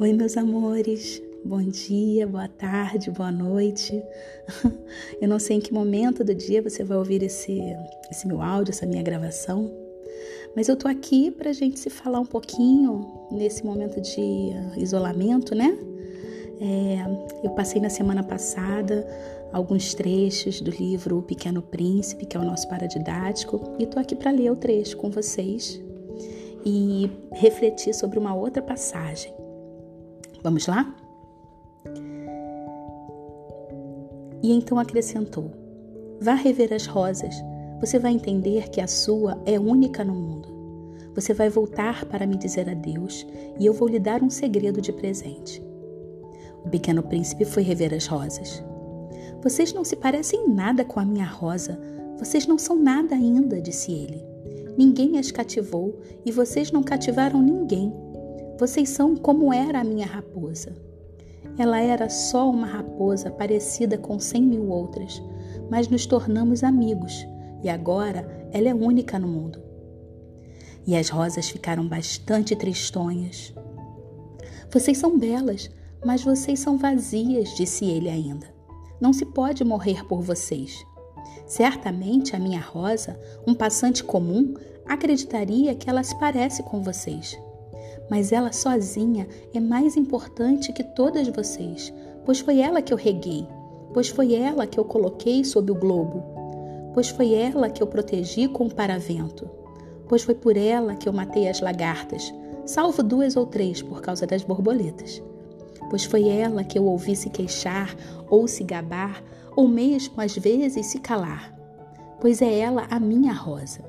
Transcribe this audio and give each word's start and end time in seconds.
Oi, 0.00 0.12
meus 0.12 0.36
amores. 0.36 1.20
Bom 1.44 1.60
dia, 1.60 2.24
boa 2.24 2.46
tarde, 2.46 3.10
boa 3.10 3.32
noite. 3.32 4.00
Eu 5.20 5.28
não 5.28 5.40
sei 5.40 5.56
em 5.56 5.60
que 5.60 5.74
momento 5.74 6.22
do 6.22 6.32
dia 6.32 6.62
você 6.62 6.84
vai 6.84 6.96
ouvir 6.96 7.20
esse, 7.24 7.60
esse 8.08 8.24
meu 8.24 8.40
áudio, 8.40 8.70
essa 8.70 8.86
minha 8.86 9.02
gravação, 9.02 9.68
mas 10.54 10.68
eu 10.68 10.76
tô 10.76 10.86
aqui 10.86 11.32
pra 11.32 11.52
gente 11.52 11.80
se 11.80 11.90
falar 11.90 12.20
um 12.20 12.26
pouquinho 12.26 13.26
nesse 13.32 13.66
momento 13.66 14.00
de 14.00 14.52
isolamento, 14.76 15.52
né? 15.52 15.76
É, 16.60 17.46
eu 17.46 17.50
passei 17.50 17.80
na 17.80 17.90
semana 17.90 18.22
passada 18.22 19.04
alguns 19.52 19.94
trechos 19.94 20.60
do 20.60 20.70
livro 20.70 21.18
O 21.18 21.22
Pequeno 21.22 21.60
Príncipe, 21.60 22.24
que 22.24 22.36
é 22.36 22.40
o 22.40 22.44
nosso 22.44 22.68
paradidático, 22.68 23.74
e 23.80 23.86
tô 23.86 23.98
aqui 23.98 24.14
para 24.14 24.30
ler 24.30 24.52
o 24.52 24.56
trecho 24.56 24.96
com 24.96 25.10
vocês 25.10 25.82
e 26.64 27.10
refletir 27.32 27.92
sobre 27.94 28.16
uma 28.16 28.32
outra 28.32 28.62
passagem. 28.62 29.37
Vamos 30.42 30.66
lá? 30.66 30.94
E 34.42 34.52
então 34.52 34.78
acrescentou: 34.78 35.50
Vá 36.20 36.34
rever 36.34 36.72
as 36.72 36.86
rosas, 36.86 37.34
você 37.80 37.98
vai 37.98 38.12
entender 38.12 38.70
que 38.70 38.80
a 38.80 38.86
sua 38.86 39.40
é 39.44 39.58
única 39.58 40.04
no 40.04 40.14
mundo. 40.14 40.48
Você 41.14 41.34
vai 41.34 41.48
voltar 41.48 42.04
para 42.04 42.26
me 42.26 42.36
dizer 42.36 42.68
adeus 42.68 43.26
e 43.58 43.66
eu 43.66 43.72
vou 43.72 43.88
lhe 43.88 43.98
dar 43.98 44.22
um 44.22 44.30
segredo 44.30 44.80
de 44.80 44.92
presente. 44.92 45.62
O 46.64 46.68
pequeno 46.68 47.02
príncipe 47.02 47.44
foi 47.44 47.62
rever 47.62 47.92
as 47.94 48.06
rosas. 48.06 48.62
Vocês 49.42 49.72
não 49.72 49.84
se 49.84 49.96
parecem 49.96 50.48
nada 50.48 50.84
com 50.84 51.00
a 51.00 51.04
minha 51.04 51.26
rosa, 51.26 51.80
vocês 52.18 52.46
não 52.46 52.58
são 52.58 52.76
nada 52.76 53.14
ainda, 53.14 53.60
disse 53.60 53.92
ele. 53.92 54.24
Ninguém 54.76 55.18
as 55.18 55.30
cativou 55.30 55.98
e 56.24 56.30
vocês 56.30 56.70
não 56.70 56.82
cativaram 56.82 57.42
ninguém. 57.42 57.92
Vocês 58.58 58.88
são 58.88 59.14
como 59.14 59.52
era 59.54 59.78
a 59.78 59.84
minha 59.84 60.04
raposa. 60.04 60.74
Ela 61.56 61.80
era 61.80 62.08
só 62.08 62.50
uma 62.50 62.66
raposa 62.66 63.30
parecida 63.30 63.96
com 63.96 64.18
cem 64.18 64.42
mil 64.42 64.68
outras, 64.68 65.22
mas 65.70 65.86
nos 65.86 66.06
tornamos 66.06 66.64
amigos 66.64 67.24
e 67.62 67.68
agora 67.68 68.48
ela 68.50 68.68
é 68.68 68.74
única 68.74 69.16
no 69.16 69.28
mundo. 69.28 69.62
E 70.84 70.96
as 70.96 71.08
rosas 71.08 71.48
ficaram 71.48 71.86
bastante 71.86 72.56
tristonhas. 72.56 73.54
Vocês 74.72 74.98
são 74.98 75.16
belas, 75.16 75.70
mas 76.04 76.24
vocês 76.24 76.58
são 76.58 76.76
vazias, 76.76 77.54
disse 77.54 77.84
ele 77.84 78.08
ainda. 78.08 78.52
Não 79.00 79.12
se 79.12 79.24
pode 79.24 79.62
morrer 79.62 80.04
por 80.04 80.20
vocês. 80.20 80.84
Certamente 81.46 82.34
a 82.34 82.40
minha 82.40 82.60
rosa, 82.60 83.20
um 83.46 83.54
passante 83.54 84.02
comum, 84.02 84.54
acreditaria 84.84 85.76
que 85.76 85.88
ela 85.88 86.02
se 86.02 86.18
parece 86.18 86.64
com 86.64 86.82
vocês 86.82 87.38
mas 88.10 88.32
ela 88.32 88.52
sozinha 88.52 89.26
é 89.54 89.60
mais 89.60 89.96
importante 89.96 90.72
que 90.72 90.82
todas 90.82 91.28
vocês, 91.28 91.92
pois 92.24 92.40
foi 92.40 92.60
ela 92.60 92.82
que 92.82 92.92
eu 92.92 92.96
reguei, 92.96 93.46
pois 93.92 94.08
foi 94.08 94.34
ela 94.34 94.66
que 94.66 94.78
eu 94.78 94.84
coloquei 94.84 95.44
sob 95.44 95.70
o 95.70 95.74
globo, 95.74 96.22
pois 96.94 97.08
foi 97.08 97.34
ela 97.34 97.70
que 97.70 97.82
eu 97.82 97.86
protegi 97.86 98.48
com 98.48 98.66
o 98.66 98.74
paravento, 98.74 99.48
pois 100.08 100.22
foi 100.22 100.34
por 100.34 100.56
ela 100.56 100.94
que 100.94 101.08
eu 101.08 101.12
matei 101.12 101.48
as 101.48 101.60
lagartas, 101.60 102.32
salvo 102.64 103.02
duas 103.02 103.36
ou 103.36 103.46
três 103.46 103.82
por 103.82 104.00
causa 104.00 104.26
das 104.26 104.42
borboletas. 104.42 105.22
Pois 105.90 106.04
foi 106.04 106.28
ela 106.28 106.64
que 106.64 106.78
eu 106.78 106.84
ouvi 106.84 107.16
se 107.16 107.30
queixar 107.30 107.94
ou 108.28 108.46
se 108.46 108.62
gabar, 108.62 109.22
ou 109.56 109.66
mesmo 109.66 110.20
às 110.20 110.36
vezes 110.36 110.86
se 110.86 110.98
calar, 110.98 111.54
pois 112.20 112.42
é 112.42 112.58
ela 112.58 112.86
a 112.90 113.00
minha 113.00 113.32
rosa. 113.32 113.80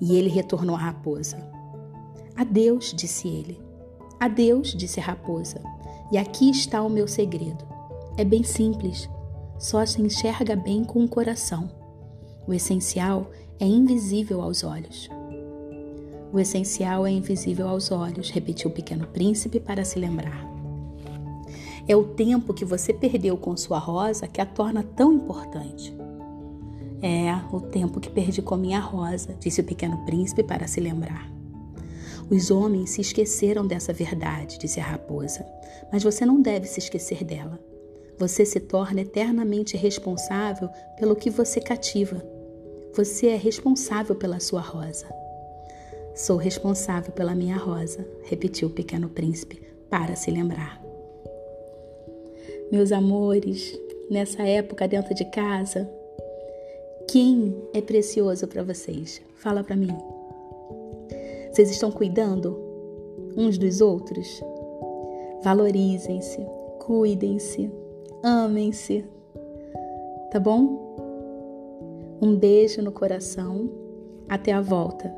E 0.00 0.16
ele 0.16 0.28
retornou 0.28 0.74
à 0.74 0.78
raposa. 0.78 1.36
Adeus, 2.40 2.94
disse 2.96 3.28
ele. 3.28 3.60
Adeus, 4.18 4.68
disse 4.68 4.98
a 4.98 5.02
raposa. 5.02 5.60
E 6.10 6.16
aqui 6.16 6.48
está 6.48 6.80
o 6.82 6.88
meu 6.88 7.06
segredo. 7.06 7.62
É 8.16 8.24
bem 8.24 8.42
simples, 8.42 9.10
só 9.58 9.84
se 9.84 10.00
enxerga 10.00 10.56
bem 10.56 10.82
com 10.82 11.04
o 11.04 11.08
coração. 11.08 11.70
O 12.48 12.54
essencial 12.54 13.30
é 13.58 13.66
invisível 13.66 14.40
aos 14.40 14.64
olhos. 14.64 15.10
O 16.32 16.40
essencial 16.40 17.06
é 17.06 17.10
invisível 17.10 17.68
aos 17.68 17.90
olhos, 17.90 18.30
repetiu 18.30 18.70
o 18.70 18.72
pequeno 18.72 19.06
príncipe 19.06 19.60
para 19.60 19.84
se 19.84 19.98
lembrar. 19.98 20.42
É 21.86 21.94
o 21.94 22.04
tempo 22.04 22.54
que 22.54 22.64
você 22.64 22.94
perdeu 22.94 23.36
com 23.36 23.54
sua 23.54 23.78
rosa 23.78 24.26
que 24.26 24.40
a 24.40 24.46
torna 24.46 24.82
tão 24.82 25.12
importante. 25.12 25.94
É 27.02 27.34
o 27.52 27.60
tempo 27.60 28.00
que 28.00 28.08
perdi 28.08 28.40
com 28.40 28.56
minha 28.56 28.80
rosa, 28.80 29.36
disse 29.38 29.60
o 29.60 29.64
pequeno 29.64 29.98
príncipe 30.06 30.42
para 30.42 30.66
se 30.66 30.80
lembrar. 30.80 31.39
Os 32.30 32.48
homens 32.48 32.90
se 32.90 33.00
esqueceram 33.00 33.66
dessa 33.66 33.92
verdade, 33.92 34.56
disse 34.56 34.78
a 34.78 34.84
raposa, 34.84 35.44
mas 35.92 36.04
você 36.04 36.24
não 36.24 36.40
deve 36.40 36.66
se 36.68 36.78
esquecer 36.78 37.24
dela. 37.24 37.58
Você 38.18 38.44
se 38.46 38.60
torna 38.60 39.00
eternamente 39.00 39.76
responsável 39.76 40.68
pelo 40.96 41.16
que 41.16 41.28
você 41.28 41.60
cativa. 41.60 42.22
Você 42.94 43.28
é 43.28 43.36
responsável 43.36 44.14
pela 44.14 44.38
sua 44.38 44.60
rosa. 44.60 45.06
Sou 46.14 46.36
responsável 46.36 47.12
pela 47.12 47.34
minha 47.34 47.56
rosa, 47.56 48.06
repetiu 48.22 48.68
o 48.68 48.72
pequeno 48.72 49.08
príncipe, 49.08 49.62
para 49.88 50.14
se 50.14 50.30
lembrar. 50.30 50.80
Meus 52.70 52.92
amores, 52.92 53.76
nessa 54.08 54.42
época 54.44 54.86
dentro 54.86 55.14
de 55.14 55.24
casa, 55.24 55.90
quem 57.08 57.60
é 57.74 57.80
precioso 57.80 58.46
para 58.46 58.62
vocês? 58.62 59.20
Fala 59.34 59.64
para 59.64 59.74
mim. 59.74 60.19
Vocês 61.50 61.70
estão 61.70 61.90
cuidando 61.90 62.58
uns 63.36 63.58
dos 63.58 63.80
outros? 63.80 64.40
Valorizem-se, 65.42 66.46
cuidem-se, 66.78 67.70
amem-se. 68.22 69.04
Tá 70.30 70.38
bom? 70.38 70.90
Um 72.22 72.36
beijo 72.36 72.82
no 72.82 72.92
coração. 72.92 73.68
Até 74.28 74.52
a 74.52 74.60
volta. 74.60 75.12